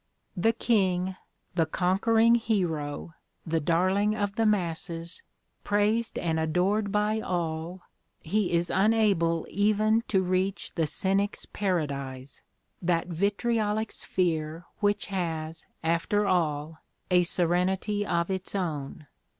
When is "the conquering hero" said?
1.53-3.13